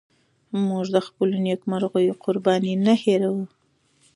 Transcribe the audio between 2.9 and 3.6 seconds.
هيروو.